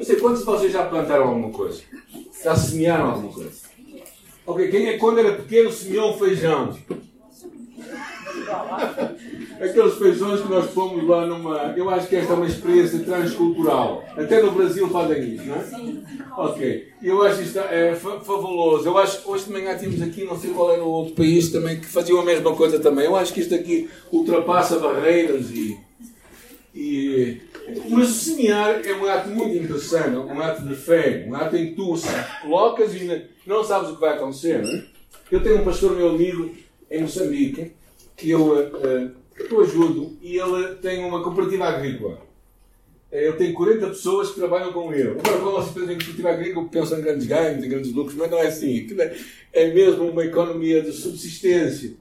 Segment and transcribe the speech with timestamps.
[0.00, 1.82] Não sei quantos de vocês já plantaram alguma coisa?
[2.42, 3.50] Já semearam alguma coisa?
[4.46, 6.74] Ok, quem é quando era pequeno semeou um feijão?
[9.60, 11.74] Aqueles feijões que nós fomos lá numa.
[11.76, 14.02] Eu acho que esta é uma experiência transcultural.
[14.16, 16.48] Até no Brasil fazem isso, não é?
[16.48, 16.88] Ok.
[17.02, 18.88] Eu acho isto é fabuloso.
[18.88, 21.52] Eu acho que hoje de manhã tínhamos aqui, não sei qual era o outro país
[21.52, 23.04] também, que faziam a mesma coisa também.
[23.04, 25.78] Eu acho que isto aqui ultrapassa barreiras e.
[26.74, 27.49] e
[27.88, 31.68] mas o semear é um ato muito interessante, um ato de fé, um ato em
[31.68, 31.94] que tu
[32.42, 34.62] colocas e não sabes o que vai acontecer.
[34.62, 34.84] Não é?
[35.30, 36.50] Eu tenho um pastor meu amigo
[36.90, 37.72] em Moçambique
[38.16, 42.18] que eu, uh, que eu ajudo e ele tem uma cooperativa agrícola.
[43.12, 45.10] Eh, ele tem 40 pessoas que trabalham com ele.
[45.10, 48.30] Agora, quando vocês pensam em cooperativa agrícola, pensam em grandes ganhos, em grandes lucros, mas
[48.30, 48.86] não é assim.
[48.98, 49.16] É,
[49.52, 51.94] é mesmo uma economia de subsistência.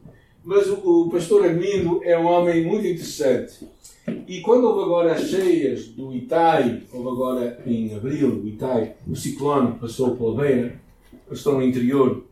[0.44, 3.67] Mas o, o pastor Armindo é um homem muito interessante.
[4.27, 9.16] E quando houve agora as cheias do Itai, houve agora em abril, o Itai, o
[9.16, 10.81] ciclone passou pela beira,
[11.28, 12.23] eles estão no interior,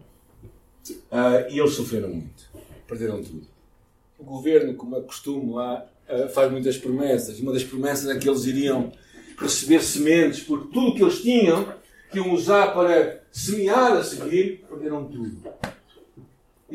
[0.92, 2.50] uh, e eles sofreram muito.
[2.88, 3.48] Perderam tudo.
[4.18, 7.40] O governo, como é costume lá, uh, faz muitas promessas.
[7.40, 8.92] Uma das promessas é que eles iriam
[9.38, 11.74] receber sementes, porque tudo que eles tinham,
[12.12, 15.44] que iam usar para semear a seguir, perderam tudo.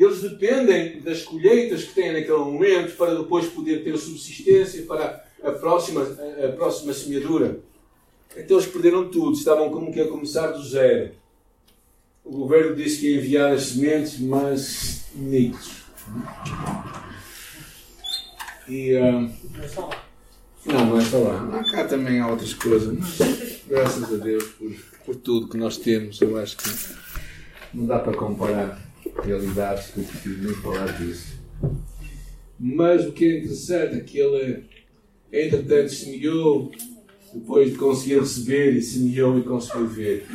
[0.03, 5.51] Eles dependem das colheitas que têm naquele momento para depois poder ter subsistência para a
[5.51, 7.59] próxima, a próxima semeadura.
[8.35, 11.11] Então eles perderam tudo, estavam como que a começar do zero.
[12.23, 15.83] O governo disse que ia enviar as sementes, mas nítidos.
[18.67, 18.95] E.
[18.95, 19.29] Uh,
[20.65, 21.59] não, não é só lá.
[21.59, 24.71] Há cá também há outras coisas, mas graças a Deus por,
[25.05, 26.69] por tudo que nós temos, eu acho que
[27.73, 31.43] não dá para comparar realidades que eu prefiro nem falar disso.
[32.59, 34.63] Mas o que é interessante é que ele,
[35.31, 36.71] entretanto, semeou,
[37.33, 40.25] depois de conseguir receber, e semeou e conseguiu ver.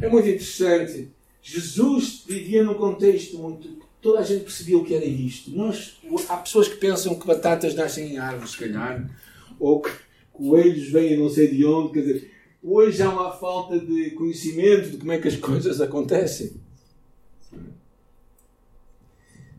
[0.00, 1.08] É muito interessante.
[1.42, 3.82] Jesus vivia num contexto muito.
[4.00, 5.50] Toda a gente percebia o que era isto.
[5.50, 9.10] Nós, há pessoas que pensam que batatas nascem em árvores, se calhar,
[9.58, 9.90] ou que
[10.32, 11.92] coelhos vêm não sei de onde.
[11.92, 12.30] Quer dizer,
[12.62, 16.52] hoje há uma falta de conhecimento de como é que as coisas acontecem.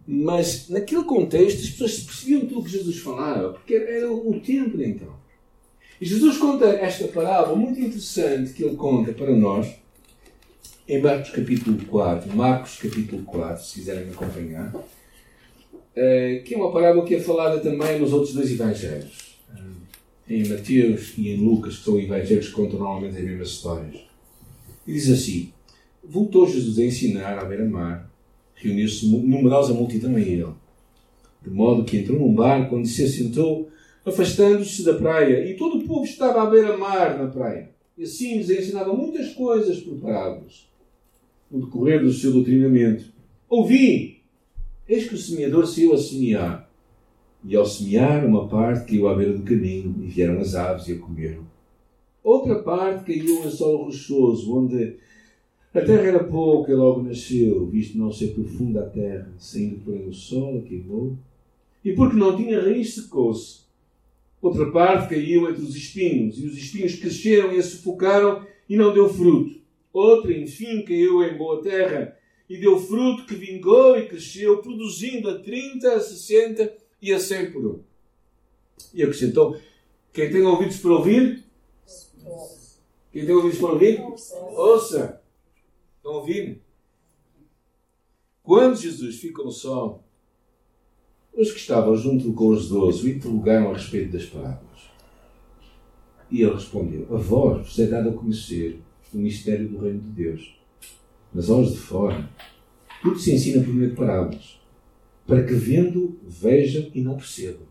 [0.07, 4.77] Mas naquele contexto as pessoas percebiam tudo o que Jesus falava, porque era o tempo
[4.77, 5.13] de então.
[5.99, 9.67] E Jesus conta esta parábola muito interessante que ele conta para nós
[10.87, 14.71] em Marcos capítulo 4, Marcos capítulo 4, se quiserem acompanhar,
[15.95, 19.39] eh, que é uma parábola que é falada também nos outros dois evangelhos.
[20.27, 24.01] Eh, em Mateus e em Lucas, que são evangelhos que contam normalmente as mesmas histórias.
[24.85, 25.51] E diz assim:
[26.03, 28.04] Voltou Jesus a ensinar à beira-mar
[28.55, 30.47] reuniu-se numerosa multidão a ele.
[31.41, 33.69] De modo que entrou num barco onde se assentou,
[34.05, 37.69] afastando-se da praia, e todo o povo estava à beira-mar na praia.
[37.97, 40.67] E assim lhes ensinava muitas coisas por parábolas,
[41.49, 43.05] no decorrer do seu doutrinamento.
[43.49, 44.21] Ouvi!
[44.87, 46.69] Eis que o semeador saiu a semear.
[47.43, 50.93] E ao semear, uma parte caiu à beira do caminho, e vieram as aves e
[50.93, 51.45] a comeram.
[52.23, 54.95] Outra parte caiu em solo rochoso, onde
[55.75, 60.07] a terra era pouca e logo nasceu, visto não ser profunda a terra, saindo porém
[60.07, 61.17] o sol, a queimou.
[61.83, 63.65] E porque não tinha raiz, secou-se.
[64.41, 68.93] Outra parte caiu entre os espinhos, e os espinhos cresceram e a sufocaram, e não
[68.93, 69.59] deu fruto.
[69.91, 72.17] Outra, enfim, caiu em boa terra,
[72.49, 77.51] e deu fruto que vingou e cresceu, produzindo a trinta, a sessenta e a cem
[77.51, 77.79] por um.
[78.93, 79.57] E acrescentou:
[80.13, 81.43] Quem tem ouvidos para ouvir?
[83.11, 84.01] Quem tem ouvidos para ouvir?
[84.55, 85.24] Ouça!
[86.05, 86.59] Estão ouvindo?
[88.43, 89.99] Quando Jesus ficou só,
[91.35, 94.91] os que estavam junto com os doze o interrogaram a respeito das palavras.
[96.29, 98.79] E ele respondeu: A vós vos é dado a conhecer
[99.11, 100.55] o mistério do reino de Deus.
[101.33, 102.29] Mas aos de fora,
[103.01, 104.59] tudo se ensina por meio de parábolas,
[105.25, 107.65] para que vendo, vejam e não percebam,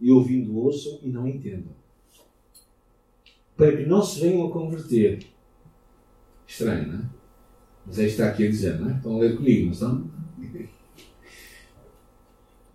[0.00, 1.72] e ouvindo, ouçam e não entendam,
[3.56, 5.31] para que não se venham a converter
[6.52, 7.02] Estranho, não é?
[7.86, 8.92] Mas aí está aqui a dizer, não é?
[8.94, 10.10] Estão a ler comigo, não estão?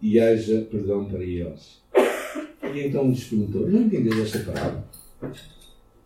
[0.01, 1.83] E haja perdão para eles.
[2.73, 4.89] E então lhes perguntou: Não entendeis esta parábola?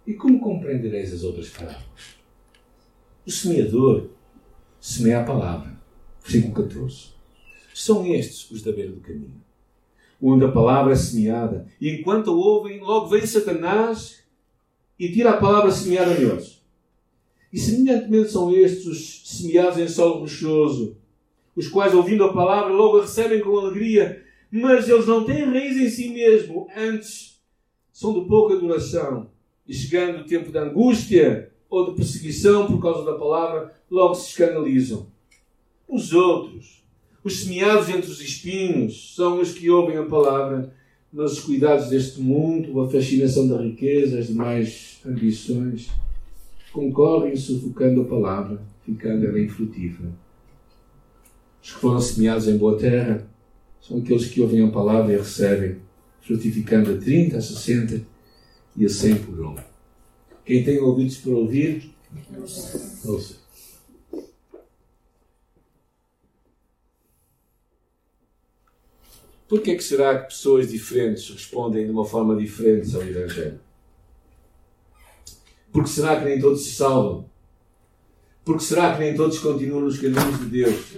[0.06, 2.16] E como compreendereis as outras parábolas?
[3.26, 4.10] O semeador
[4.80, 5.80] semeia a palavra.
[6.22, 7.14] Versículo 14.
[7.74, 9.42] São estes os da beira do caminho,
[10.22, 14.24] onde a palavra é semeada, e enquanto a ouvem, logo vem Satanás
[15.00, 16.61] e tira a palavra semeada neles.
[17.52, 20.98] E semelhantemente são estes os semeados em solo rochoso,
[21.56, 25.78] os quais, ouvindo a palavra, logo a recebem com alegria, mas eles não têm raiz
[25.78, 27.42] em si mesmo, antes
[27.92, 29.30] são de pouca duração.
[29.68, 34.30] E chegando o tempo da angústia ou de perseguição por causa da palavra, logo se
[34.30, 35.08] escandalizam.
[35.88, 36.84] Os outros,
[37.24, 40.74] os semeados entre os espinhos, são os que ouvem a palavra,
[41.12, 45.90] mas os cuidados deste mundo, a fascinação da riqueza, as demais ambições,
[46.72, 50.10] concorrem sufocando a palavra, ficando ela infrutífera.
[51.62, 53.28] Os que foram semeados em boa terra
[53.82, 55.78] são aqueles que ouvem a palavra e a recebem,
[56.22, 58.02] frutificando a 30, a 60
[58.78, 59.56] e a 100 por um.
[60.46, 61.94] Quem tem ouvidos para ouvir,
[63.06, 63.42] ouça.
[69.48, 73.60] Por é que será que pessoas diferentes respondem de uma forma diferente ao Evangelho?
[75.72, 77.26] Porque será que nem todos se salvam?
[78.44, 80.98] Porque será que nem todos continuam nos caminhos de Deus?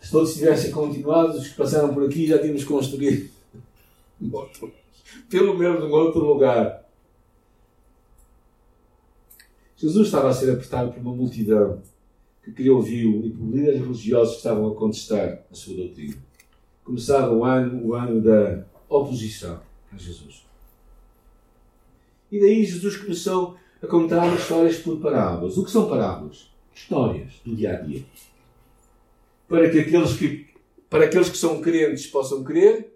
[0.00, 3.34] Se todos tivessem continuado, os que passaram por aqui já tínhamos construído
[5.28, 6.84] pelo menos num outro lugar.
[9.76, 11.82] Jesus estava a ser apertado por uma multidão
[12.42, 16.16] que queria ouvi-lo e por líderes religiosos que estavam a contestar a sua doutrina.
[16.82, 19.60] Começava o ano, o ano da oposição
[19.92, 20.44] a Jesus.
[22.34, 25.56] E daí Jesus começou a contar histórias por parábolas.
[25.56, 26.50] O que são parábolas?
[26.74, 28.04] Histórias do dia a dia.
[29.46, 30.48] Para que aqueles que,
[30.90, 32.92] para aqueles que são crentes possam crer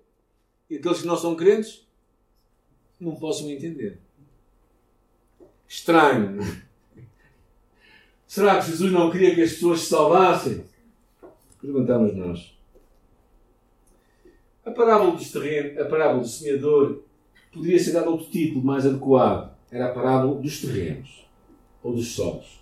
[0.68, 1.86] e aqueles que não são crentes
[2.98, 4.00] não possam entender.
[5.68, 6.40] Estranho.
[8.26, 10.64] Será que Jesus não queria que as pessoas se salvassem?
[11.60, 12.58] Perguntamos nós.
[14.64, 17.04] A parábola terrenos, a parábola do semeador,
[17.52, 19.56] poderia ser dado outro título mais adequado.
[19.70, 21.26] Era a parábola dos terrenos
[21.82, 22.60] ou dos solos.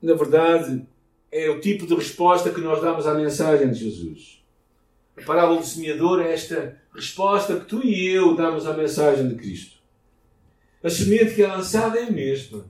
[0.00, 0.86] Na verdade,
[1.30, 4.42] é o tipo de resposta que nós damos à mensagem de Jesus.
[5.16, 9.34] A parábola do semeador é esta resposta que tu e eu damos à mensagem de
[9.34, 9.78] Cristo.
[10.82, 12.64] A semente que é lançada é a mesma.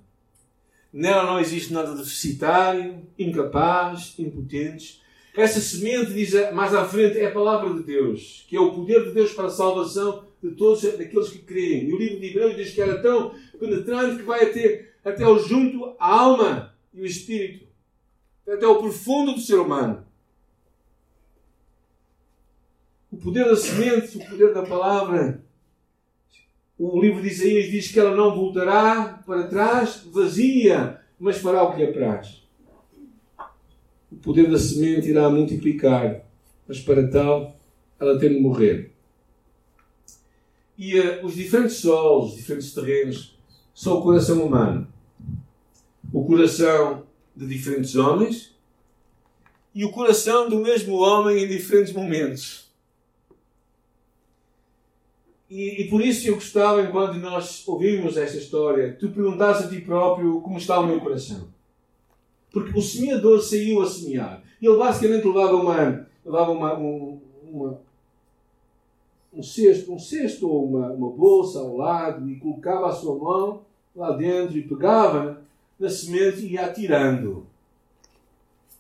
[0.93, 5.00] Nela não existe nada deficitário, incapaz, impotente.
[5.37, 9.05] Essa semente, diz mais à frente, é a palavra de Deus, que é o poder
[9.05, 11.89] de Deus para a salvação de todos aqueles que creem.
[11.89, 15.39] E o livro de Hebreus diz que era tão penetrante que vai até, até o
[15.39, 17.67] junto a alma e o espírito,
[18.49, 20.05] até o profundo do ser humano.
[23.13, 25.45] O poder da semente, o poder da palavra.
[26.79, 31.77] O livro de Isaías diz que ela não voltará para trás vazia, mas fará o
[31.77, 32.40] que apraz.
[34.11, 36.25] O poder da semente irá multiplicar,
[36.67, 37.57] mas para tal
[37.99, 38.93] ela tem de morrer.
[40.77, 43.39] E uh, os diferentes solos, os diferentes terrenos,
[43.75, 44.89] são o coração humano.
[46.13, 48.55] O coração de diferentes homens
[49.75, 52.69] e o coração do mesmo homem em diferentes momentos.
[55.49, 59.81] E, e, por isso eu gostava, enquanto nós ouvimos esta história, tu perguntasses a ti
[59.81, 61.49] próprio como está o meu coração.
[62.51, 64.43] Porque o semeador saiu a semear.
[64.61, 67.81] Ele basicamente levava uma, levava uma, um, uma,
[69.33, 73.63] um cesto, um cesto ou uma, uma bolsa ao lado e colocava a sua mão
[73.95, 75.43] lá dentro e pegava
[75.79, 77.47] na semente e ia atirando.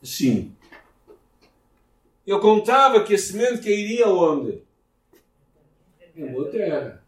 [0.03, 0.53] Assim.
[2.27, 4.63] Eu contava que a semente cairia onde?
[6.17, 7.03] em boa terra.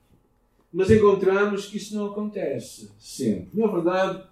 [0.73, 3.49] Mas encontramos que isso não acontece sempre.
[3.53, 4.25] Na verdade,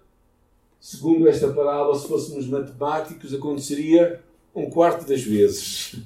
[0.81, 4.19] segundo esta parábola, se fôssemos matemáticos, aconteceria
[4.53, 5.97] um quarto das vezes.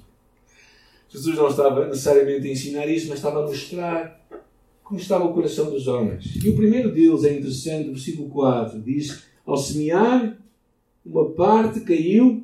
[1.08, 4.22] Jesus não estava necessariamente a ensinar isso, mas estava a mostrar
[4.84, 6.36] como estava o coração dos homens.
[6.44, 10.38] E o primeiro deles é interessante, o versículo 4 diz: Ao semear,
[11.06, 12.44] uma parte caiu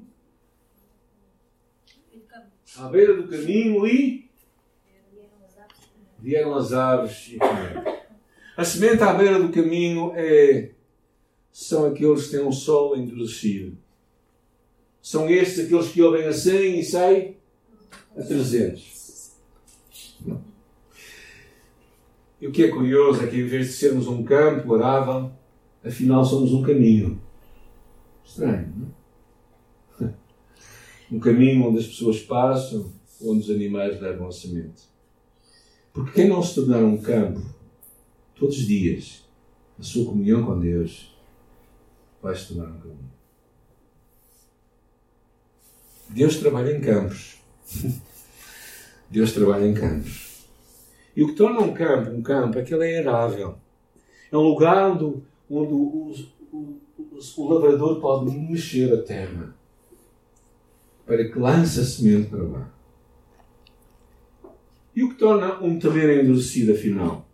[2.77, 4.29] à beira do caminho e
[6.17, 8.01] vieram as aves e comeram.
[8.55, 10.71] A semente à beira do caminho é,
[11.51, 13.77] são aqueles que têm um solo endurecido.
[15.01, 17.37] São estes aqueles que ouvem a 100 e saem
[18.15, 19.31] a 300.
[22.39, 25.31] E o que é curioso é que em vez de sermos um campo arável,
[25.83, 27.21] afinal somos um caminho.
[28.23, 28.73] Estranho,
[29.99, 30.13] não é?
[31.11, 32.89] Um caminho onde as pessoas passam,
[33.21, 34.83] onde os animais levam a semente.
[35.93, 37.41] Porque quem não se tornar um campo,
[38.33, 39.25] todos os dias,
[39.77, 41.13] a sua comunhão com Deus,
[42.21, 43.11] vai se tornar um caminho.
[46.09, 47.37] Deus trabalha em campos.
[49.09, 50.47] Deus trabalha em campos.
[51.15, 53.55] E o que torna um campo um campo é que ele é arável.
[54.31, 56.13] É um lugar onde, onde o,
[56.51, 59.53] o, o, o lavrador pode mexer a terra
[61.05, 62.71] para que lance a semente para lá.
[64.95, 67.27] E o que torna um terreno endurecido, afinal?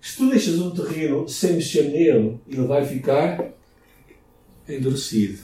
[0.00, 3.52] Se tu deixas um terreno sem mexer nele, ele vai ficar
[4.72, 5.38] endurecido.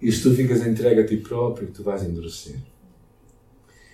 [0.00, 2.56] E se tu ficas entregue a ti próprio, tu vais endurecer.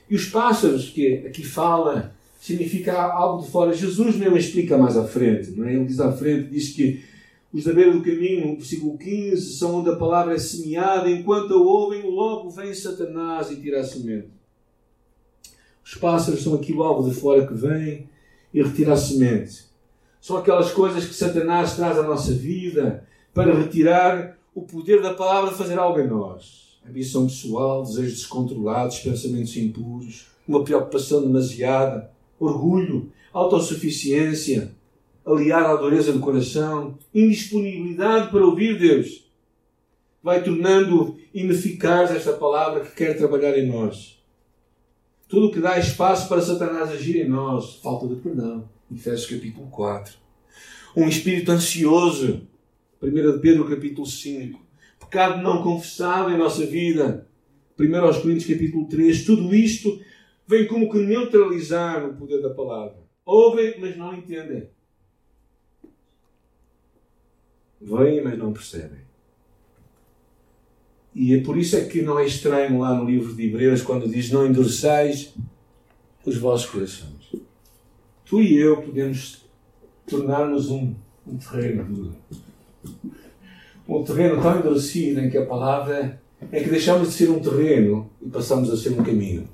[0.09, 3.73] E os pássaros que aqui fala significa algo de fora.
[3.73, 5.75] Jesus mesmo explica mais à frente, não é?
[5.75, 7.05] Ele diz à frente, diz que
[7.53, 11.57] os da beira do caminho, versículo 15, são onde a palavra é semeada, enquanto a
[11.57, 14.31] ouvem, logo vem Satanás e tira a semente.
[15.85, 18.09] Os pássaros são aquilo algo de fora que vem
[18.53, 19.70] e retira a semente.
[20.21, 25.51] São aquelas coisas que Satanás traz à nossa vida para retirar o poder da palavra
[25.51, 26.79] de fazer algo em nós.
[26.87, 34.73] Ambição pessoal, desejos descontrolados, pensamentos impuros, uma preocupação demasiada, orgulho, autossuficiência,
[35.25, 39.25] aliar à dureza do coração, indisponibilidade para ouvir Deus.
[40.23, 44.19] Vai tornando ineficaz esta palavra que quer trabalhar em nós.
[45.29, 48.69] Tudo o que dá espaço para Satanás agir em nós, falta de perdão.
[48.93, 50.19] Efésios capítulo 4.
[50.97, 52.47] Um espírito ansioso,
[53.01, 54.61] 1 Pedro capítulo 5.
[54.99, 57.29] Pecado não confessado em nossa vida,
[57.79, 59.25] 1 Coríntios capítulo 3.
[59.25, 60.01] Tudo isto
[60.47, 62.99] vem como que neutralizar o poder da palavra.
[63.25, 64.69] Ouvem, mas não entendem.
[67.81, 68.99] Vêm, mas não percebem.
[71.15, 74.09] E é por isso é que não é estranho lá no livro de Hebreus quando
[74.09, 75.35] diz: Não endureçais
[76.25, 77.20] os vossos corações.
[78.31, 79.45] Tu e eu podemos
[80.07, 80.95] tornar-nos um,
[81.27, 82.17] um terreno duro.
[83.89, 86.23] Um terreno tão endurecido em que a palavra
[86.53, 89.49] é que deixamos de ser um terreno e passamos a ser um caminho.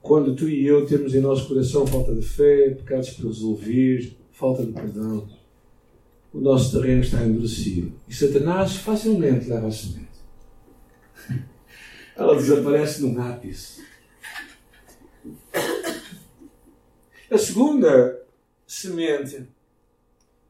[0.00, 4.64] Quando tu e eu temos em nosso coração falta de fé, pecados para resolver, falta
[4.64, 5.28] de perdão,
[6.32, 7.92] o nosso terreno está endurecido.
[8.08, 10.08] E Satanás facilmente leva a semente.
[12.16, 13.89] Ela desaparece num ápice.
[17.30, 18.20] A segunda
[18.66, 19.46] semente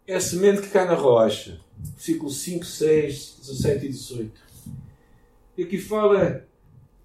[0.06, 1.60] é a semente que cai na rocha.
[1.76, 4.40] Versículos 5, 6, 17 e 18.
[5.58, 6.46] E aqui fala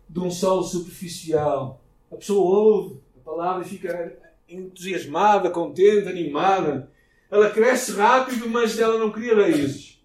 [0.07, 1.81] de um solo superficial.
[2.11, 4.17] A pessoa ouve a palavra e fica
[4.47, 6.89] entusiasmada, contente, animada.
[7.29, 10.01] Ela cresce rápido, mas ela não cria raízes.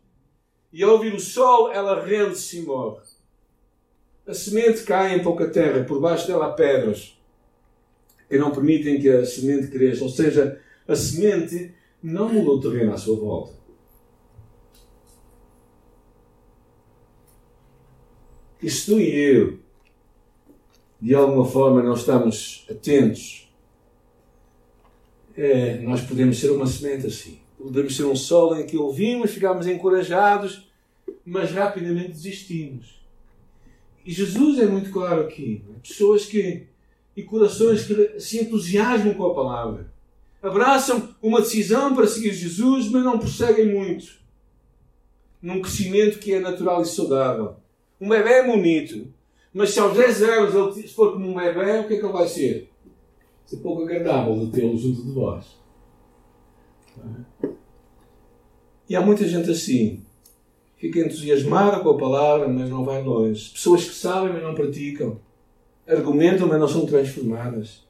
[0.72, 3.02] E ao ouvir o sol, ela rende-se e morre.
[4.26, 7.19] A semente cai em pouca terra, por baixo dela há pedras
[8.30, 10.04] que não permitem que a semente cresça.
[10.04, 13.52] Ou seja, a semente não muda o terreno à sua volta.
[18.62, 19.58] E se tu e eu,
[21.00, 23.50] de alguma forma, não estamos atentos,
[25.36, 27.40] é, nós podemos ser uma semente assim.
[27.58, 30.70] Podemos ser um solo em que ouvimos, ficamos encorajados,
[31.24, 33.00] mas rapidamente desistimos.
[34.04, 35.64] E Jesus é muito claro aqui.
[35.68, 35.80] É?
[35.80, 36.69] Pessoas que
[37.20, 39.92] e corações que se entusiasmam com a palavra.
[40.42, 44.18] Abraçam uma decisão para seguir Jesus, mas não prosseguem muito.
[45.42, 47.56] Num crescimento que é natural e saudável.
[48.00, 49.12] Um bebê é bonito,
[49.52, 52.12] mas se aos 10 anos ele for como um bebê, o que é que ele
[52.12, 52.70] vai ser?
[53.44, 55.58] Ser pouco agradável de tê-lo junto de vós.
[58.88, 60.02] E há muita gente assim.
[60.78, 63.50] Fica entusiasmada com a palavra, mas não vai longe.
[63.50, 65.20] Pessoas que sabem, mas não praticam
[65.90, 67.86] argumentam, mas não são transformadas.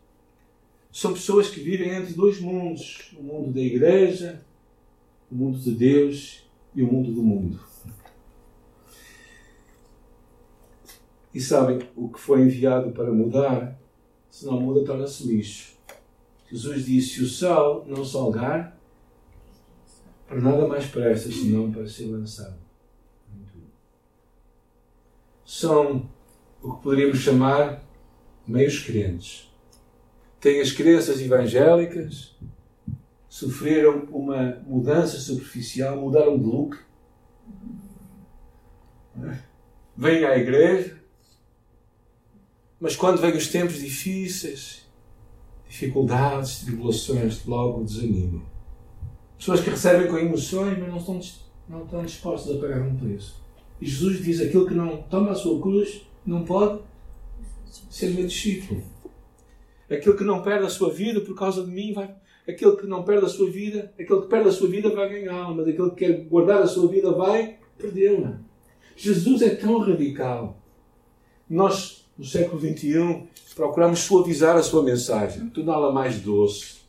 [0.93, 4.45] São pessoas que vivem entre dois mundos: o mundo da igreja,
[5.31, 7.61] o mundo de Deus e o mundo do mundo.
[11.33, 13.79] E sabem o que foi enviado para mudar,
[14.29, 15.77] se não muda, torna-se lixo.
[16.51, 18.77] Jesus disse: se o sal não salgar,
[20.27, 22.59] para nada mais presta senão para ser lançado.
[25.45, 26.09] São
[26.63, 27.83] o que poderíamos chamar
[28.51, 29.51] meios crentes.
[30.41, 32.35] Têm as crenças evangélicas,
[33.29, 36.79] sofreram uma mudança superficial, mudaram de look.
[39.97, 40.99] Vêm à igreja,
[42.81, 44.87] mas quando vêm os tempos difíceis,
[45.69, 48.43] dificuldades, tribulações, logo desanimam.
[49.39, 51.21] Pessoas que recebem com emoções, mas não estão,
[51.69, 53.41] não estão dispostas a pagar um preço.
[53.81, 56.83] E Jesus diz: aquele que não toma a sua cruz não pode
[57.91, 58.83] ser meu discípulo.
[59.91, 62.15] Aquele que não perde a sua vida por causa de mim vai.
[62.49, 65.55] Aquele que não perde a sua vida, aquele que perde a sua vida vai ganhá-la,
[65.55, 68.41] mas aquele que quer guardar a sua vida vai perdê-la.
[68.97, 70.61] Jesus é tão radical.
[71.49, 73.25] Nós, no século XXI,
[73.55, 76.81] procuramos suavizar a sua mensagem, torná-la mais doce.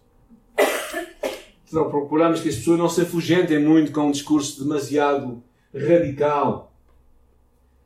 [1.69, 5.41] Procuramos que as pessoas não se afugentem muito com um discurso demasiado
[5.73, 6.70] radical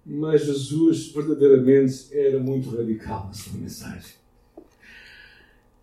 [0.05, 4.13] Mas Jesus verdadeiramente era muito radical na sua mensagem.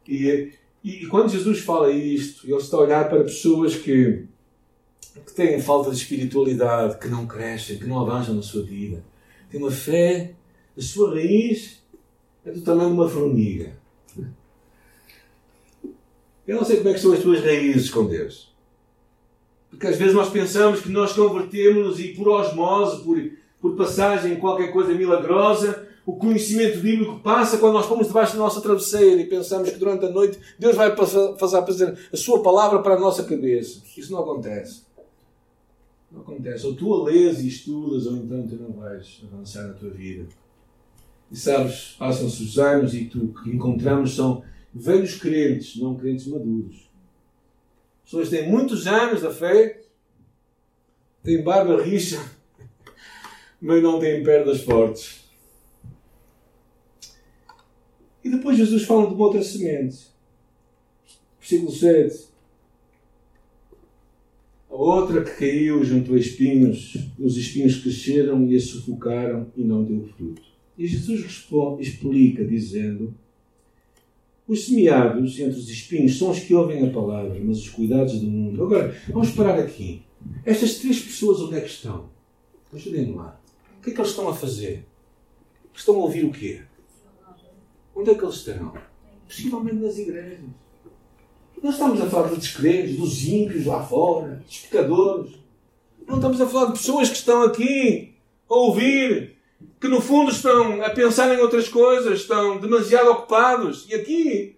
[0.07, 0.53] E,
[0.85, 4.25] e, e quando Jesus fala isto, ele está a olhar para pessoas que,
[5.27, 9.05] que têm falta de espiritualidade, que não crescem, que não avançam na sua vida.
[9.51, 10.35] Tem uma fé,
[10.77, 11.83] a sua raiz
[12.45, 13.77] é do tamanho de uma formiga.
[16.47, 18.53] Eu não sei como é que são as tuas raízes com Deus.
[19.71, 23.17] Porque às vezes nós pensamos que nós convertemos-nos e por osmose, por,
[23.63, 28.61] por passagem, qualquer coisa milagrosa, o conhecimento bíblico passa quando nós fomos debaixo da nossa
[28.61, 32.99] travesseira e pensamos que durante a noite Deus vai fazer a sua palavra para a
[32.99, 33.81] nossa cabeça.
[33.97, 34.83] Isso não acontece.
[36.11, 36.67] Não acontece.
[36.67, 40.27] Ou tu a lês e estudas, ou então tu não vais avançar na tua vida.
[41.31, 44.43] E sabes, passam-se os anos e tu que encontramos são
[44.75, 46.91] velhos crentes, não crentes maduros.
[48.05, 49.83] Pessoas têm muitos anos da fé,
[51.23, 52.21] têm barba rixa,
[53.63, 55.23] mas não têm pernas fortes.
[58.25, 60.09] E depois Jesus fala de uma outra semente.
[61.39, 62.33] Versículo 7.
[64.69, 69.85] A outra que caiu junto a espinhos, os espinhos cresceram e a sufocaram e não
[69.85, 70.43] deu fruto.
[70.77, 73.15] E Jesus responde, explica, dizendo:
[74.49, 78.27] Os semeados entre os espinhos são os que ouvem a palavra, mas os cuidados do
[78.27, 78.65] mundo.
[78.65, 80.03] Agora, vamos parar aqui.
[80.45, 82.09] Estas três pessoas, onde é que estão?
[82.73, 83.42] Ajudem-me lá.
[83.83, 84.87] O que é que eles estão a fazer?
[85.75, 86.63] Estão a ouvir o quê?
[87.97, 88.73] Onde é que eles estarão?
[89.27, 90.39] Possivelmente nas igrejas.
[91.61, 95.33] Nós estamos a falar dos descrentes, dos ímpios lá fora, dos pecadores.
[96.07, 98.15] Não estamos a falar de pessoas que estão aqui
[98.49, 99.37] a ouvir
[99.81, 103.85] que no fundo estão a pensar em outras coisas, estão demasiado ocupados.
[103.91, 104.57] E aqui,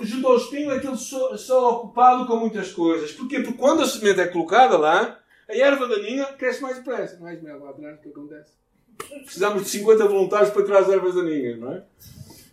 [0.00, 3.10] o judeu espinho é aquele só, só ocupado com muitas coisas.
[3.10, 3.40] Porquê?
[3.40, 5.19] Porque quando a semente é colocada lá,
[5.50, 7.18] a erva daninha cresce mais depressa.
[7.18, 8.52] Mais mel lá atrás, o que acontece?
[9.24, 11.82] Precisamos de 50 voluntários para tirar as ervas daninhas, não é?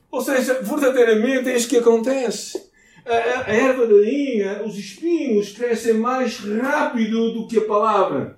[0.10, 2.70] Ou seja, verdadeiramente é isso que acontece.
[3.06, 8.38] A, a, a erva daninha, os espinhos crescem mais rápido do que a palavra.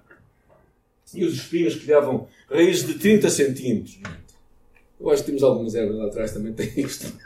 [1.14, 4.00] E os espinhos criavam raízes de 30 centímetros.
[5.00, 7.18] Eu acho que temos algumas ervas lá atrás também tem isto.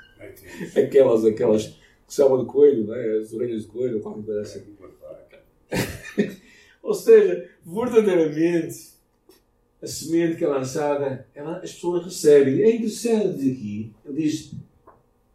[0.77, 1.75] Aquelas, aquelas que
[2.07, 3.17] se chamam de coelho, não é?
[3.17, 4.63] as orelhas de coelho, qualquer coisa assim.
[6.83, 8.91] Ou seja, verdadeiramente,
[9.81, 12.61] a semente que é lançada, ela, as pessoas recebem.
[12.61, 14.51] É interessante aqui, ele diz,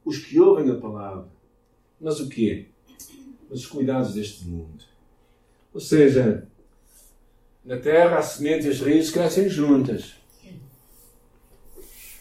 [0.04, 1.26] os que ouvem a palavra.
[1.98, 2.66] Mas o quê?
[3.48, 4.84] Mas os cuidados deste mundo.
[5.72, 6.46] Ou seja,
[7.64, 10.16] na terra, a semente e as raízes crescem juntas.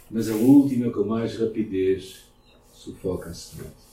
[0.10, 2.24] Mas a última, com mais rapidez,
[2.72, 3.88] sufoca a semente.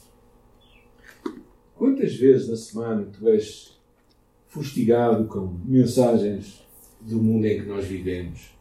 [1.75, 3.74] Quantas vezes na semana tu és
[4.55, 6.65] fustigado com mensagens
[7.01, 8.55] do mundo em que nós vivemos?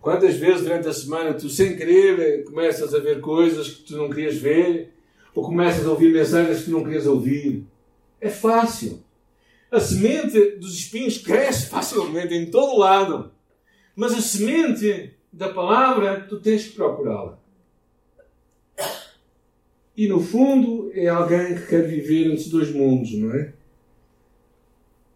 [0.00, 4.08] Quantas vezes durante a semana tu, sem querer, começas a ver coisas que tu não
[4.08, 4.94] querias ver?
[5.34, 7.66] Ou começas a ouvir mensagens que tu não querias ouvir?
[8.18, 9.04] É fácil.
[9.70, 13.32] A semente dos espinhos cresce facilmente em todo lado.
[13.94, 17.38] Mas a semente da palavra, tu tens que procurá-la.
[19.94, 23.52] E no fundo é alguém que quer viver entre dois mundos, não é?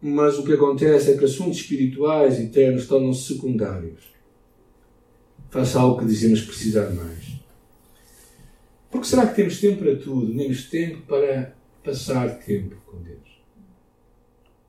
[0.01, 4.11] Mas o que acontece é que assuntos espirituais e eternos tornam-se secundários.
[5.51, 7.39] Faça algo que dizemos precisar mais.
[8.89, 13.41] Porque será que temos tempo para tudo, menos tempo para passar tempo com Deus?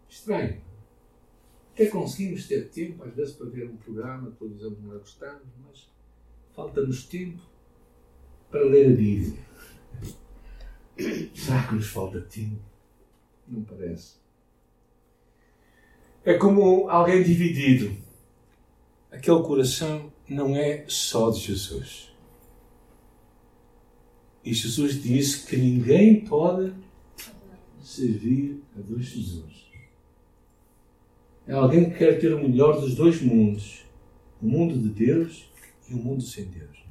[0.09, 0.61] Estranho.
[1.73, 5.88] Até conseguimos ter tempo, às vezes, para ver um programa, televisão que nós gostamos, mas
[6.55, 7.40] falta-nos tempo
[8.51, 9.38] para ler a Bíblia.
[11.35, 12.61] Será que nos falta tempo?
[13.49, 14.22] Não parece.
[16.25, 17.97] É como alguém dividido.
[19.11, 22.13] Aquele coração não é só de Jesus.
[24.45, 26.73] E Jesus disse que ninguém pode
[27.83, 29.53] servir a dois Jesus.
[31.47, 33.85] É alguém que quer ter o melhor dos dois mundos:
[34.41, 35.51] o mundo de Deus
[35.89, 36.85] e o mundo sem Deus.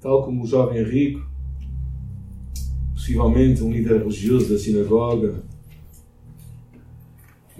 [0.00, 1.28] Tal como o jovem rico,
[2.94, 5.42] possivelmente um líder religioso da sinagoga,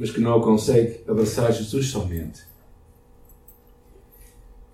[0.01, 2.41] mas que não consegue abraçar Jesus somente.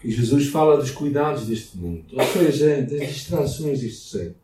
[0.05, 4.37] E Jesus fala dos cuidados deste mundo, ou seja, das distrações deste ser.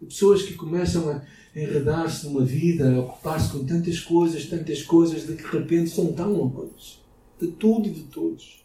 [0.00, 5.26] De pessoas que começam a enredar-se numa vida, a ocupar-se com tantas coisas, tantas coisas,
[5.26, 7.00] de que de repente são tão longe
[7.40, 8.64] de tudo e de todos.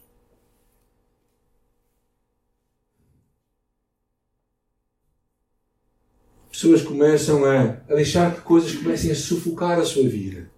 [6.52, 10.53] Pessoas começam a, a deixar que coisas comecem a sufocar a sua vida.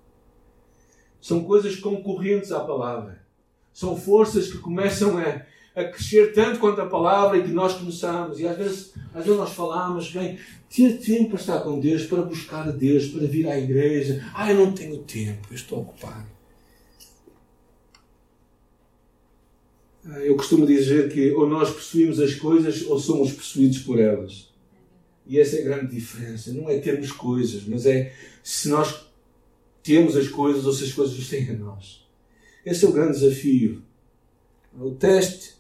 [1.26, 3.20] São coisas concorrentes à palavra.
[3.74, 5.42] São forças que começam a,
[5.76, 8.40] a crescer tanto quanto a palavra e que nós começamos.
[8.40, 10.38] E às vezes, às vezes nós falamos, bem,
[10.70, 14.24] ter tempo para estar com Deus, para buscar a Deus, para vir à igreja.
[14.36, 16.28] Ah, eu não tenho tempo, eu estou ocupado.
[20.06, 24.54] Ah, eu costumo dizer que ou nós possuímos as coisas ou somos possuídos por elas.
[25.26, 26.54] E essa é a grande diferença.
[26.54, 29.05] Não é termos coisas, mas é se nós
[29.86, 32.04] temos as coisas ou se as coisas nos têm a nós.
[32.66, 33.84] Esse é o grande desafio.
[34.76, 35.54] O teste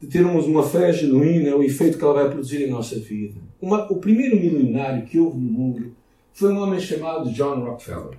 [0.00, 3.38] de termos uma fé genuína é o efeito que ela vai produzir em nossa vida.
[3.60, 5.94] Uma, o primeiro milionário que houve no mundo
[6.32, 8.18] foi um homem chamado John Rockefeller.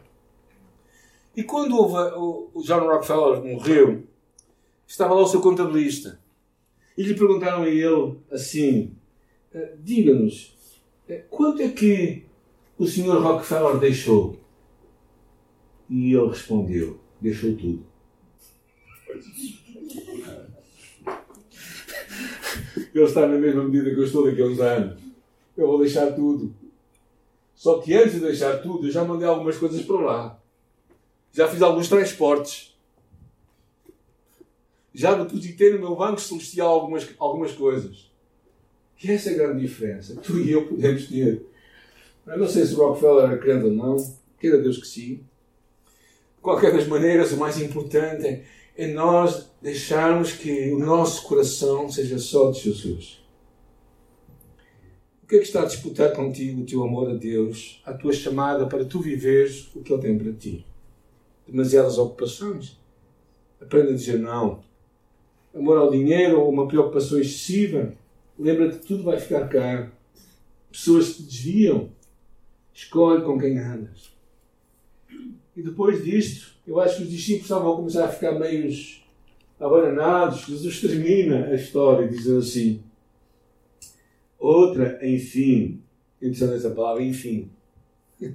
[1.36, 4.04] E quando houve, o, o John Rockefeller morreu,
[4.86, 6.20] estava lá o seu contabilista.
[6.96, 8.94] E lhe perguntaram a ele assim:
[9.52, 10.54] eh, Diga-nos,
[11.08, 12.26] eh, quanto é que
[12.78, 14.38] o senhor Rockefeller deixou?
[15.90, 17.84] E ele respondeu: Deixou tudo.
[22.94, 25.02] Ele está na mesma medida que eu estou daqui a uns anos.
[25.56, 26.54] Eu vou deixar tudo.
[27.56, 30.42] Só que antes de deixar tudo, eu já mandei algumas coisas para lá.
[31.32, 32.78] Já fiz alguns transportes.
[34.94, 38.10] Já depositei no meu banco celestial algumas, algumas coisas.
[39.02, 40.16] E essa é a grande diferença.
[40.18, 41.46] Tu e eu podemos ter.
[42.26, 43.96] Eu não sei se Rockefeller era crente ou não.
[44.40, 45.24] Queira Deus que sim.
[46.42, 48.44] Qualquer das maneiras, o mais importante é,
[48.78, 53.20] é nós deixarmos que o nosso coração seja só de Jesus.
[55.24, 58.14] O que é que está a disputar contigo o teu amor a Deus, a tua
[58.14, 60.66] chamada para tu viveres o que Ele tem para ti?
[61.48, 62.80] Demasiadas ocupações?
[63.62, 64.68] Aprenda a dizer não
[65.54, 67.94] amor ao dinheiro ou uma preocupação excessiva,
[68.38, 69.92] lembra-te que tudo vai ficar caro.
[70.72, 71.90] Pessoas te desviam,
[72.74, 74.12] escolhe com quem andas.
[75.60, 78.74] E depois disto, eu acho que os discípulos estavam a começar a ficar meio
[79.60, 80.46] abananados.
[80.46, 82.82] Jesus termina a história dizendo assim:
[84.40, 85.82] Outra, enfim.
[86.22, 87.50] Interessante essa palavra, enfim.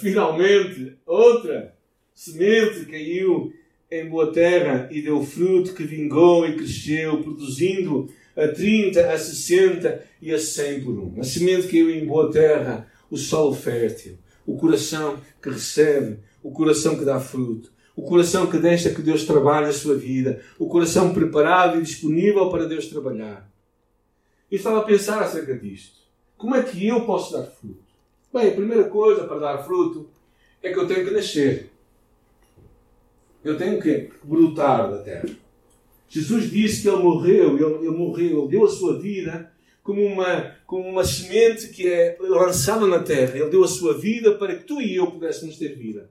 [0.00, 1.72] Finalmente, outra
[2.12, 3.52] semente caiu
[3.88, 10.04] em boa terra e deu fruto que vingou e cresceu, produzindo a 30, a 60
[10.20, 11.20] e a 100 por um.
[11.20, 16.96] A semente caiu em boa terra, o solo fértil, o coração que recebe, o coração
[16.96, 21.12] que dá fruto, o coração que deixa que Deus trabalhe a sua vida, o coração
[21.12, 23.50] preparado e disponível para Deus trabalhar.
[24.50, 25.96] Eu estava a pensar acerca disto.
[26.36, 27.82] Como é que eu posso dar fruto?
[28.32, 30.08] Bem, a primeira coisa para dar fruto
[30.62, 31.70] é que eu tenho que nascer.
[33.42, 35.28] Eu tenho que brotar da terra.
[36.08, 39.52] Jesus disse que ele morreu, ele, ele morreu, ele deu a sua vida
[39.86, 43.38] como uma, como uma semente que é lançada na terra.
[43.38, 46.10] Ele deu a sua vida para que tu e eu pudéssemos ter vida.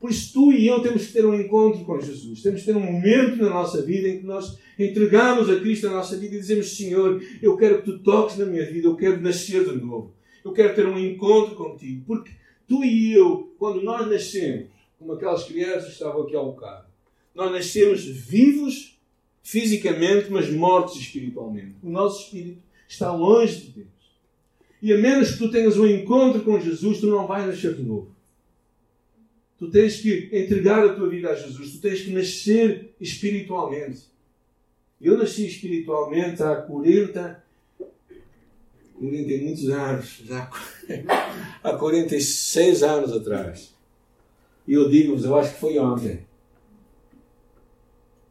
[0.00, 2.42] Por isso, tu e eu temos que ter um encontro com Jesus.
[2.42, 5.92] Temos que ter um momento na nossa vida em que nós entregamos a Cristo a
[5.92, 9.20] nossa vida e dizemos: Senhor, eu quero que tu toques na minha vida, eu quero
[9.20, 10.12] nascer de novo.
[10.44, 12.02] Eu quero ter um encontro contigo.
[12.04, 12.32] Porque
[12.66, 14.66] tu e eu, quando nós nascemos,
[14.98, 16.86] como aquelas crianças que estavam aqui ao bocado.
[17.34, 18.98] Nós nascemos vivos
[19.44, 21.76] fisicamente, mas mortos espiritualmente.
[21.82, 23.88] O nosso espírito está longe de Deus.
[24.80, 27.82] E a menos que tu tenhas um encontro com Jesus, tu não vais nascer de
[27.82, 28.14] novo.
[29.58, 31.72] Tu tens que entregar a tua vida a Jesus.
[31.72, 34.02] Tu tens que nascer espiritualmente.
[35.00, 37.44] Eu nasci espiritualmente há 40,
[38.98, 40.50] 40 e muitos anos, já
[41.62, 43.74] há 46 anos atrás.
[44.66, 46.20] E eu digo-vos, eu acho que foi ontem.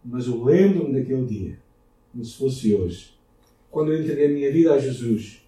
[0.04, 1.60] Mas eu lembro-me daquele dia,
[2.12, 3.14] como se fosse hoje.
[3.74, 5.42] Quando eu entreguei a minha vida a Jesus.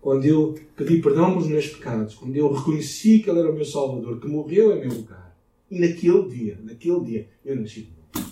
[0.00, 2.14] Quando eu pedi perdão pelos meus pecados.
[2.14, 5.36] Quando eu reconheci que Ele era o meu Salvador, que morreu em meu lugar.
[5.68, 8.30] E naquele dia, naquele dia, eu nasci de novo.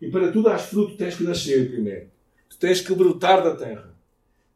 [0.00, 2.06] E para tu dares fruto, tens que nascer primeiro.
[2.48, 3.94] Tu tens que brotar da terra.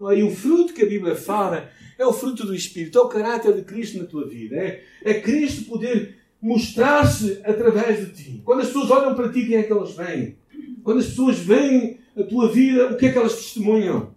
[0.00, 3.54] E o fruto que a Bíblia fala é o fruto do Espírito, é o caráter
[3.54, 4.56] de Cristo na tua vida.
[4.56, 8.42] É, é Cristo poder mostrar-se através de ti.
[8.42, 10.38] Quando as pessoas olham para ti, quem é que elas veem?
[10.82, 14.14] Quando as pessoas veem a tua vida, o que é que elas testemunham?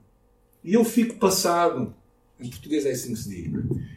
[0.64, 1.94] E eu fico passado.
[2.40, 3.52] Em português é assim que se diz.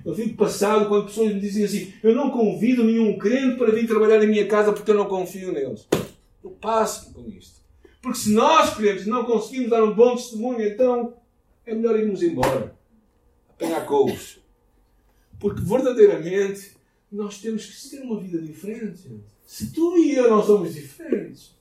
[0.04, 3.86] Eu fico passado quando pessoas me dizem assim: Eu não convido nenhum crente para vir
[3.86, 5.86] trabalhar na minha casa porque eu não confio neles.
[6.42, 7.62] Eu passo com isto.
[8.00, 11.14] Porque se nós, crentes, não conseguimos dar um bom testemunho, então
[11.64, 12.74] é melhor irmos embora.
[13.50, 14.40] Apanhar couros.
[15.38, 16.72] Porque verdadeiramente
[17.10, 19.08] nós temos que ter uma vida diferente.
[19.46, 21.54] Se tu e eu não somos diferentes,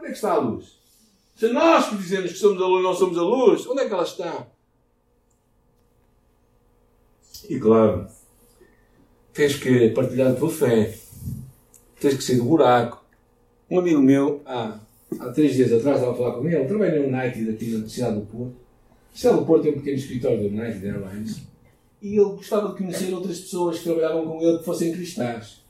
[0.00, 0.80] onde é que está a luz?
[1.36, 3.94] Se nós que dizemos que somos a luz não somos a luz, onde é que
[3.94, 4.46] ela está?
[7.48, 8.06] E claro,
[9.32, 10.94] tens que partilhar a tua fé,
[11.98, 13.04] tens que sair do buraco.
[13.70, 14.80] Um amigo meu, há,
[15.18, 17.88] há três dias atrás, estava a falar com ele, ele trabalha no United aqui na
[17.88, 18.56] cidade do Porto.
[19.14, 21.42] A cidade do Porto tem um pequeno escritório do United Airlines
[22.02, 25.60] e ele gostava de conhecer outras pessoas que trabalhavam com ele que fossem cristãs.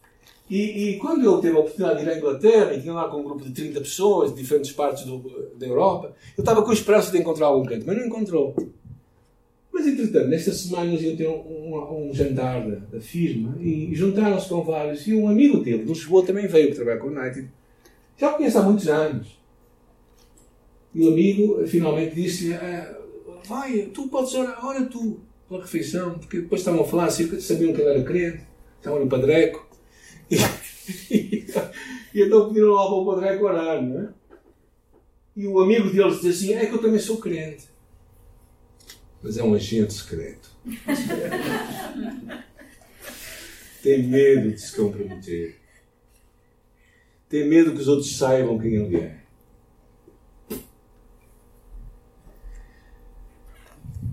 [0.51, 3.21] E, e, quando ele teve a oportunidade de ir à Inglaterra e tinha lá com
[3.21, 5.19] um grupo de 30 pessoas de diferentes partes do,
[5.57, 8.57] da Europa, ele estava com esperança de encontrar algum crente, mas não encontrou.
[9.73, 13.95] Mas entretanto, nesta semana iam ter um, um, um jantar da, da, firma e, e
[13.95, 15.07] juntaram-se com vários.
[15.07, 17.49] E um amigo dele, de Lisboa, também veio trabalhar com o United.
[18.19, 19.41] Já o conhece há muitos anos.
[20.93, 22.99] E o amigo finalmente disse: ah,
[23.47, 27.81] Vai, tu podes orar, ora tu pela refeição, porque depois estavam a falar, sabiam que
[27.81, 28.43] ele era crente,
[28.79, 29.69] estavam no padreco.
[30.31, 31.47] E,
[32.23, 34.09] então pediram lá para o padreco orar, não é?
[35.37, 37.69] E o amigo deles disse assim: É que eu também sou crente.
[39.23, 40.51] Mas é um agente secreto.
[43.83, 45.57] Tem medo de se comprometer.
[47.29, 49.21] Tem medo que os outros saibam quem ele é.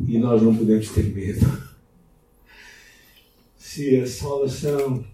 [0.07, 1.67] E nós não podemos ter medo.
[3.57, 5.05] Se a salvação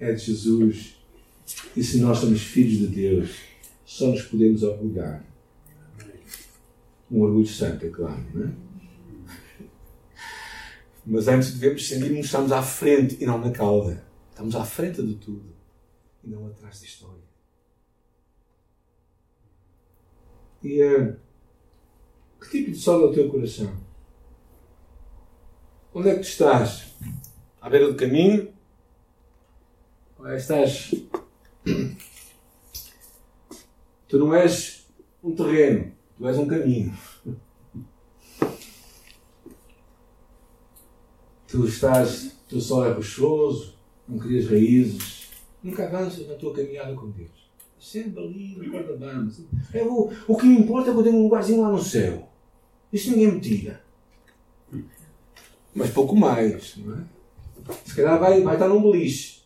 [0.00, 0.96] é de Jesus
[1.76, 3.36] e se nós somos filhos de Deus,
[3.84, 5.24] só nos podemos orgulhar.
[7.10, 8.52] Um orgulho santo, é claro, não é?
[11.04, 14.04] Mas antes devemos sentir que estamos à frente e não na cauda.
[14.30, 15.52] Estamos à frente de tudo
[16.22, 17.30] e não atrás da história.
[20.62, 21.16] E uh,
[22.40, 23.74] que tipo de sol é o teu coração?
[25.92, 26.94] Onde é que tu estás?
[27.60, 28.52] À beira do caminho?
[30.24, 30.94] É estás.
[34.06, 34.86] Tu não és
[35.22, 36.92] um terreno, tu és um caminho.
[41.48, 43.74] Tu estás, o teu sol é rochoso,
[44.06, 45.30] não crias raízes,
[45.62, 47.50] nunca avanças na tua caminhada com Deus.
[47.78, 49.40] Sempre ali no guarda-bamos.
[49.72, 52.28] É, o, o que me importa é que eu tenho um lugarzinho lá no céu.
[52.92, 53.82] Isso ninguém me tira.
[55.74, 57.04] Mas pouco mais, não é?
[57.84, 59.39] Se calhar vai, vai estar num beliche.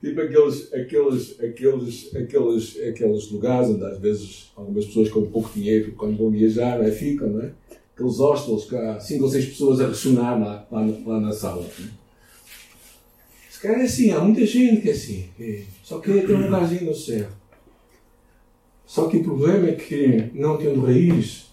[0.00, 5.92] Tipo aqueles, aqueles, aqueles, aqueles, aqueles lugares onde às vezes algumas pessoas com pouco dinheiro,
[5.92, 6.90] quando vão viajar, não é?
[6.90, 7.52] ficam, não é?
[7.94, 11.62] Aqueles hostels que há cinco ou seis pessoas a ressonar lá, lá, lá na sala.
[11.62, 11.90] Não é?
[13.50, 15.28] Se calhar é assim, há muita gente que é assim.
[15.36, 17.28] Que só quer ter um lugarzinho no céu.
[18.86, 21.50] Só que o problema é que, não tendo raiz,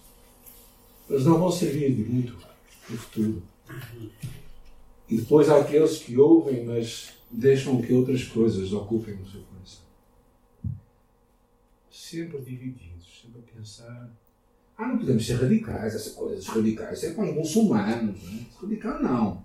[1.09, 2.33] eles não vão servir de muito
[2.89, 3.43] no futuro.
[5.09, 9.83] E depois há aqueles que ouvem, mas deixam que outras coisas ocupem o seu coração.
[11.89, 14.09] Sempre divididos, sempre a pensar.
[14.77, 17.03] Ah, não podemos ser radicais, essas coisas radicais.
[17.03, 18.23] É para os muçulmanos.
[18.23, 18.45] Não é?
[18.61, 19.43] Radical não.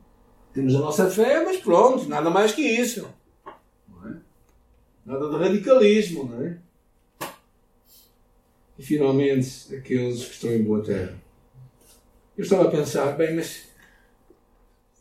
[0.53, 3.09] Temos a nossa fé, mas pronto, nada mais que isso.
[3.89, 4.17] Não é?
[5.05, 6.59] Nada de radicalismo, não é?
[8.79, 11.19] E finalmente, aqueles que estão em boa terra.
[12.37, 13.69] Eu estava a pensar, bem, mas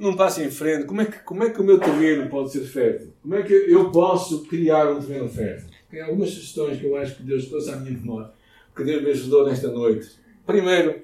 [0.01, 2.61] não passa em frente, como é, que, como é que o meu terreno pode ser
[2.61, 3.13] fértil?
[3.21, 5.69] Como é que eu posso criar um terreno fértil?
[5.91, 8.31] Tem algumas sugestões que eu acho que Deus trouxe à minha memória,
[8.75, 10.09] que Deus me ajudou nesta noite.
[10.43, 11.03] Primeiro,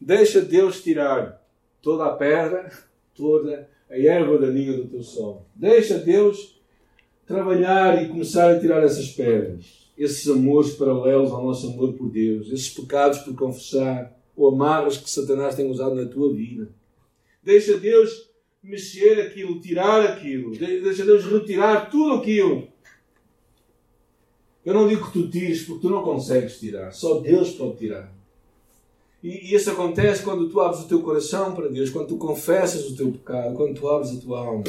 [0.00, 1.44] deixa Deus tirar
[1.82, 2.70] toda a pedra,
[3.14, 5.44] toda a erva daninha do teu sol.
[5.54, 6.58] Deixa Deus
[7.26, 12.46] trabalhar e começar a tirar essas pedras, esses amores paralelos ao nosso amor por Deus,
[12.46, 16.70] esses pecados por confessar, ou amarras que Satanás tem usado na tua vida.
[17.42, 18.27] Deixa Deus
[18.62, 20.56] mexer aquilo, tirar aquilo.
[20.56, 22.68] Deixa Deus retirar tudo aquilo.
[24.64, 26.92] Eu não digo que tu tires, porque tu não consegues tirar.
[26.92, 28.12] Só Deus pode tirar.
[29.22, 32.96] E, isso acontece quando tu abres o teu coração para Deus, quando tu confessas o
[32.96, 34.64] teu pecado, quando tu abres a tua alma.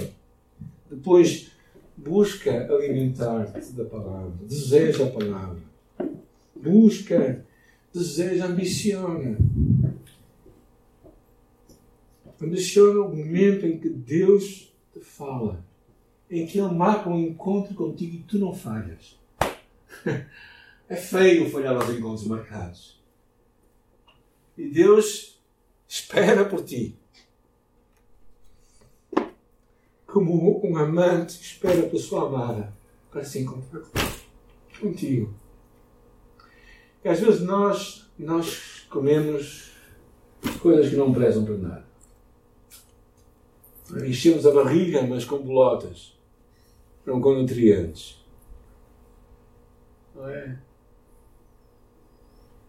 [0.89, 1.51] Depois,
[1.97, 4.31] busca alimentar-te da palavra.
[4.41, 5.59] Deseja a palavra.
[6.55, 7.45] Busca
[7.93, 9.37] deseja, ambiciona.
[12.41, 15.63] Ambiciona o momento em que Deus te fala,
[16.29, 19.17] em que Ele marca um encontro contigo e tu não falhas.
[20.91, 22.99] É feio falhar aos encontros marcados.
[24.57, 25.39] E Deus
[25.87, 26.97] espera por ti.
[30.07, 32.73] Como um amante espera pela sua amada
[33.11, 33.83] para se encontrar
[34.81, 35.31] contigo.
[37.03, 39.71] E às vezes nós, nós comemos
[40.59, 41.88] coisas que não prezam para nada.
[44.05, 46.13] Enchemos a barriga, mas com bolotas,
[47.05, 48.23] não com nutrientes.
[50.15, 50.59] Não é?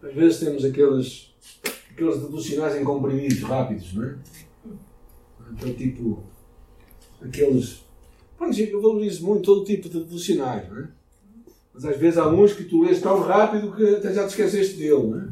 [0.01, 1.33] Às vezes temos aqueles,
[1.91, 4.17] aqueles deducionais em comprimidos rápidos, não é?
[5.51, 6.23] Então, tipo,
[7.21, 7.83] aqueles.
[8.39, 10.89] Bom, eu valorizo muito todo tipo de devocionais, não é?
[11.73, 14.75] Mas às vezes há uns que tu lês tão rápido que até já te esqueceste
[14.77, 15.27] dele, não é?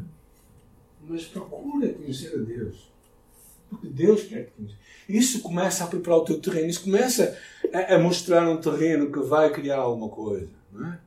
[1.08, 2.89] Mas procura conhecer a Deus.
[3.70, 4.76] Porque Deus quer conhecer.
[5.08, 6.68] Isso começa a preparar o teu terreno.
[6.68, 7.38] Isso começa
[7.72, 10.48] a, a mostrar um terreno que vai criar alguma coisa.
[10.72, 10.98] Não é?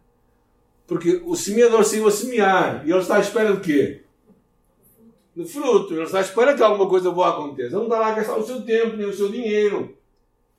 [0.88, 4.04] Porque o semeador saiu a semear e ele está à espera de quê?
[5.36, 5.94] De fruto.
[5.94, 7.70] Ele está à espera que alguma coisa boa aconteça.
[7.70, 9.98] Ele não está lá a gastar o seu tempo nem o seu dinheiro.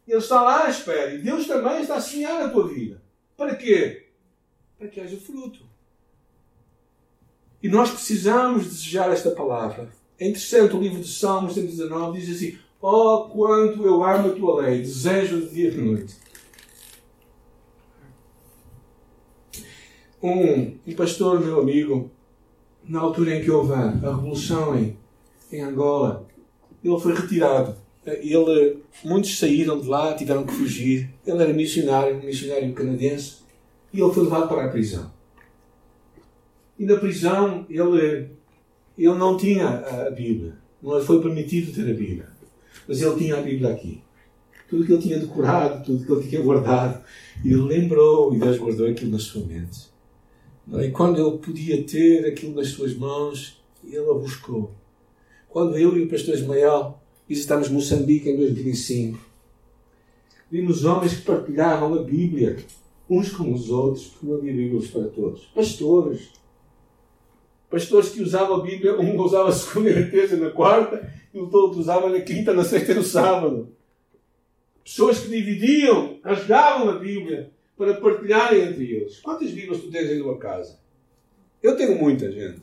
[0.06, 1.14] Ele está lá à espera.
[1.14, 3.02] E Deus também está a semear na tua vida.
[3.36, 4.08] Para quê?
[4.78, 5.60] Para que haja fruto.
[7.62, 9.88] E nós precisamos desejar esta palavra.
[10.18, 14.62] É interessante, o livro de Salmos 119 diz assim: Oh, quanto eu amo a tua
[14.62, 16.16] lei, desejo de dia e de noite.
[20.22, 22.10] Um, um pastor, meu amigo,
[22.86, 24.96] na altura em que houve a revolução em,
[25.50, 26.26] em Angola,
[26.82, 27.76] ele foi retirado.
[28.06, 31.10] Ele, muitos saíram de lá, tiveram que fugir.
[31.26, 33.36] Ele era missionário, missionário canadense,
[33.92, 35.10] e ele foi levado para a prisão.
[36.78, 38.30] E na prisão ele,
[38.96, 40.54] ele não tinha a Bíblia.
[40.82, 42.28] Não lhe foi permitido ter a Bíblia.
[42.86, 44.02] Mas ele tinha a Bíblia aqui.
[44.68, 47.02] Tudo que ele tinha decorado, tudo que ele tinha guardado.
[47.44, 49.92] Ele lembrou, e Deus guardou aquilo na sua mente.
[50.72, 54.72] E quando ele podia ter aquilo nas suas mãos, ele a buscou.
[55.48, 59.18] Quando eu e o pastor Ismael visitámos Moçambique em 2005,
[60.50, 62.56] vimos homens que partilhavam a Bíblia
[63.08, 65.42] uns com os outros, porque não havia Bíblias para todos.
[65.54, 66.28] Pastores.
[67.74, 71.38] Pastores que usavam a Bíblia, um usava a segunda e a terça na quarta, e
[71.40, 73.68] o outro usava na quinta, na sexta e no sábado.
[74.84, 79.18] Pessoas que dividiam, rasgavam a Bíblia para partilharem entre eles.
[79.18, 80.78] Quantas Bíblias tu tens em tua casa?
[81.60, 82.62] Eu tenho muita, gente.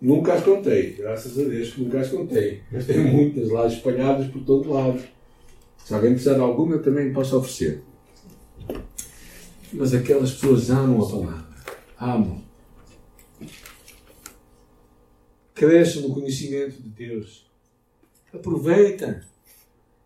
[0.00, 2.62] Nunca as contei, graças a Deus que nunca as contei.
[2.72, 5.02] Mas tenho muitas lá espalhadas por todo lado.
[5.84, 7.82] Se alguém precisar de alguma, eu também posso oferecer.
[9.70, 11.46] Mas aquelas pessoas amam a palavra.
[12.00, 12.45] Amam.
[15.56, 17.46] Cresce no conhecimento de Deus.
[18.32, 19.24] Aproveita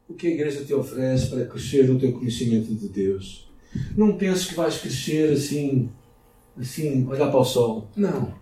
[0.09, 3.51] o que a igreja te oferece para crescer no teu conhecimento de Deus.
[3.97, 5.91] Não penses que vais crescer assim,
[6.57, 7.89] assim, olhar para o sol.
[7.97, 8.35] Não.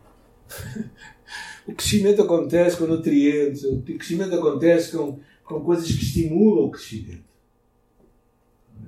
[1.66, 7.24] O crescimento acontece com nutrientes, o crescimento acontece com, com coisas que estimulam o crescimento.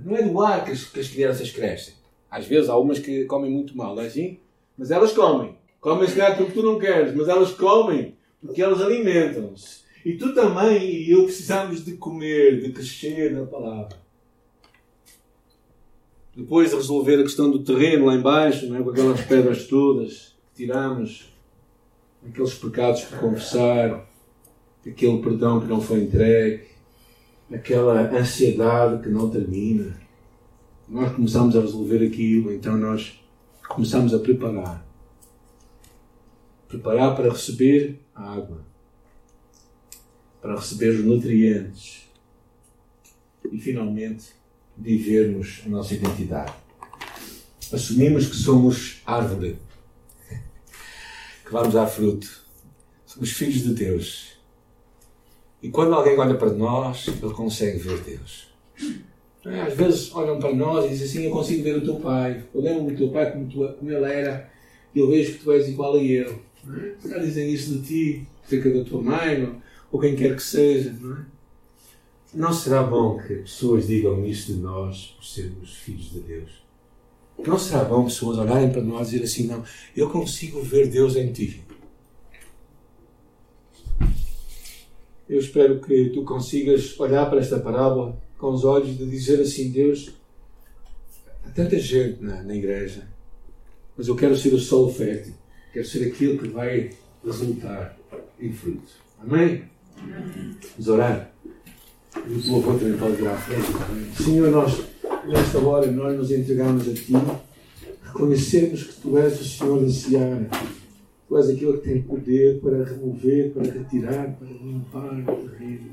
[0.03, 1.93] Não é do ar que as, que as crianças crescem.
[2.31, 4.41] Às vezes há umas que comem muito mal, não é assim?
[4.79, 5.60] Mas elas comem.
[5.81, 9.81] Comem se calhar porque tu não queres, mas elas comem porque elas alimentam-se.
[10.05, 13.97] E tu também e eu precisamos de comer, de crescer na palavra.
[16.35, 18.83] Depois de resolver a questão do terreno lá embaixo, não é?
[18.83, 21.33] com aquelas pedras todas que tiramos,
[22.27, 24.09] aqueles pecados por confessar,
[24.87, 26.65] aquele perdão que não foi entregue,
[27.53, 30.01] aquela ansiedade que não termina.
[30.89, 33.21] Nós começamos a resolver aquilo, então nós
[33.69, 34.90] começamos a preparar.
[36.71, 38.71] Preparar para receber a água
[40.41, 42.09] para receber os nutrientes
[43.51, 44.29] e finalmente
[44.77, 46.55] vivermos a nossa identidade.
[47.73, 49.59] Assumimos que somos árvore,
[51.45, 52.41] que vamos dar fruto.
[53.05, 54.31] Somos filhos de Deus.
[55.63, 58.49] E quando alguém olha para nós, ele consegue ver Deus.
[59.45, 62.45] É, às vezes olham para nós e dizem assim: Eu consigo ver o teu pai.
[62.55, 64.51] Eu lembro do teu pai como, tu, como ele era.
[64.95, 66.39] E eu vejo que tu és igual a ele.
[67.05, 71.17] Já dizem isso de ti, acerca da tua mãe, ou quem quer que seja, não
[71.17, 71.25] é?
[72.33, 76.63] Não será bom que pessoas digam isso de nós por sermos filhos de Deus?
[77.45, 79.65] Não será bom pessoas olharem para nós e dizer assim: não,
[79.97, 81.65] eu consigo ver Deus em ti.
[85.29, 89.71] Eu espero que tu consigas olhar para esta parábola com os olhos de dizer assim:
[89.71, 90.13] Deus,
[91.45, 93.09] há tanta gente na, na igreja,
[93.97, 95.35] mas eu quero ser o solo fértil,
[95.73, 96.91] quero ser aquilo que vai
[97.25, 97.97] resultar
[98.41, 98.93] em fruto.
[99.21, 99.65] Amém?
[99.97, 101.33] Vamos orar.
[102.17, 104.23] E o louvor também pode virar à frente.
[104.23, 104.83] Senhor, nós,
[105.27, 107.13] nesta hora, nós nos entregamos a Ti.
[108.03, 110.51] Reconhecemos que Tu és o Senhor da Seara.
[111.29, 115.91] Tu és aquele que tem poder para remover, para retirar, para limpar o terreno.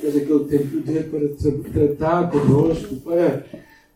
[0.00, 3.46] Tu és aquele que tem poder para tra tratar connosco, para,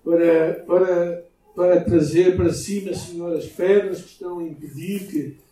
[0.05, 1.25] para, para,
[1.57, 5.47] para trazer para cima, Senhor, as pedras que estão a impedir que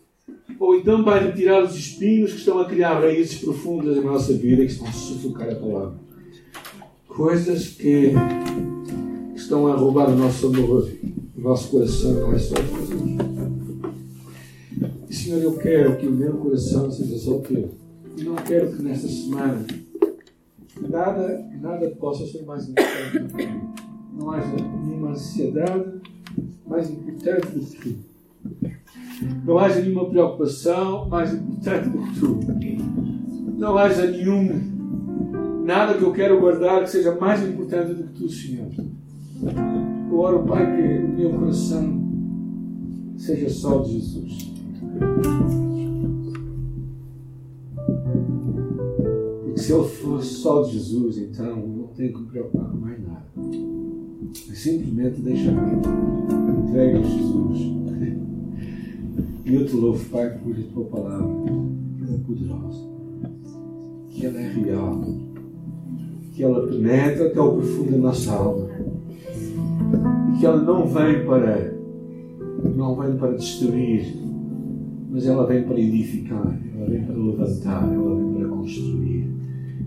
[0.59, 4.61] ou então para retirar os espinhos que estão a criar raízes profundas na nossa vida
[4.61, 5.95] e que estão a sufocar a palavra.
[7.07, 8.13] Coisas que
[9.35, 10.89] estão a roubar o nosso amor,
[11.35, 13.15] o nosso coração, não é só Jesus.
[15.09, 17.71] E Senhor, eu quero que o meu coração seja só teu.
[18.17, 19.65] E não quero que nesta semana
[20.79, 23.94] nada, nada possa ser mais importante.
[24.17, 26.01] Não haja nenhuma ansiedade
[26.65, 28.15] mais importante do que tu.
[29.45, 32.39] Não haja nenhuma preocupação mais importante do que tu.
[33.57, 34.75] Não haja nenhum
[35.65, 38.71] nada que eu quero guardar que seja mais importante do que tu, Senhor.
[40.09, 42.05] Eu oro, Pai, que o meu coração
[43.17, 44.53] seja só de Jesus.
[49.43, 52.77] Porque se ele fosse só de Jesus, então eu não tenho que me preocupar com
[52.77, 53.25] mais nada.
[54.35, 57.75] Simplesmente deixar entregue a Jesus.
[59.45, 61.27] E eu te louvo, Pai, por tua palavra,
[61.97, 62.89] que ela é poderosa,
[64.09, 65.01] que ela é real,
[66.33, 68.67] que ela penetra até o profundo da nossa alma
[70.33, 71.73] e que ela não vem para
[72.75, 74.15] não vem para destruir,
[75.11, 79.29] mas ela vem para edificar, ela vem para levantar, ela vem para construir,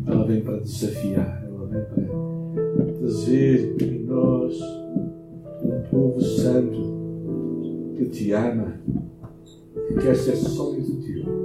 [0.07, 2.28] ela vem para desafiar, ela vem para
[2.99, 4.59] trazer em nós
[5.63, 8.75] um povo santo que te ama,
[9.89, 11.39] que quer ser somente teu.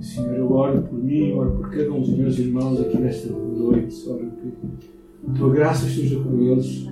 [0.00, 4.08] Senhor, eu oro por mim, oro por cada um dos meus irmãos aqui nesta noite,
[4.08, 4.52] oro que
[5.28, 6.86] a tua graça esteja com eles,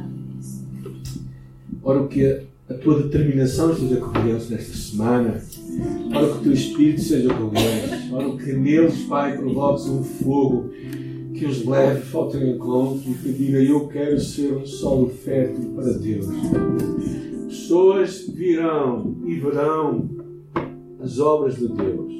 [1.83, 5.41] oro que a a tua determinação esteja com eles nesta semana.
[6.15, 8.13] Oro que o teu Espírito seja com eles.
[8.13, 10.71] Oro que neles, Pai, provoques um fogo
[11.37, 15.73] que os leve ao teu encontro e que diga: Eu quero ser um solo fértil
[15.75, 16.27] para Deus.
[17.47, 20.09] Pessoas virão e verão
[21.01, 22.13] as obras de Deus.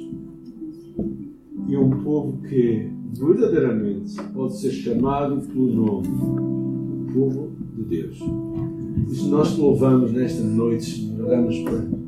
[1.67, 8.19] E um povo que verdadeiramente pode ser chamado pelo nome, o povo de Deus.
[8.19, 12.07] E nós te louvamos nesta noite, Senhor, oramos para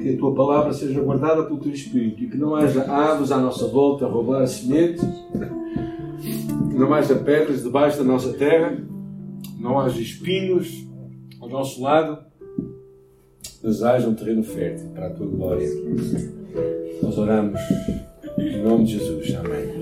[0.00, 3.38] que a tua palavra seja guardada pelo teu Espírito e que não haja aves à
[3.38, 5.00] nossa volta a roubar a semente,
[6.82, 8.76] não haja pedras debaixo da nossa terra,
[9.58, 10.84] não haja espinhos
[11.40, 12.24] ao nosso lado,
[13.62, 15.68] mas haja um terreno fértil para a tua glória.
[17.00, 17.60] Nós oramos
[18.36, 19.32] em nome de Jesus.
[19.36, 19.81] Amém.